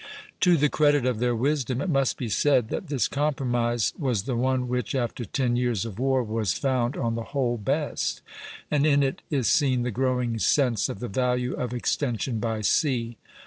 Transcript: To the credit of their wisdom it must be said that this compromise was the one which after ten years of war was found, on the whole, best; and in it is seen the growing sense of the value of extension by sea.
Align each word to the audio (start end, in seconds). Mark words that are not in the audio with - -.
To 0.39 0.57
the 0.57 0.67
credit 0.67 1.05
of 1.05 1.19
their 1.19 1.35
wisdom 1.35 1.79
it 1.79 1.87
must 1.87 2.17
be 2.17 2.27
said 2.27 2.69
that 2.69 2.87
this 2.87 3.07
compromise 3.07 3.93
was 3.99 4.23
the 4.23 4.35
one 4.35 4.67
which 4.67 4.95
after 4.95 5.25
ten 5.25 5.55
years 5.55 5.85
of 5.85 5.99
war 5.99 6.23
was 6.23 6.55
found, 6.57 6.97
on 6.97 7.13
the 7.13 7.21
whole, 7.37 7.55
best; 7.55 8.23
and 8.71 8.83
in 8.83 9.03
it 9.03 9.21
is 9.29 9.47
seen 9.47 9.83
the 9.83 9.91
growing 9.91 10.39
sense 10.39 10.89
of 10.89 11.01
the 11.01 11.07
value 11.07 11.53
of 11.53 11.71
extension 11.71 12.39
by 12.39 12.61
sea. 12.61 13.17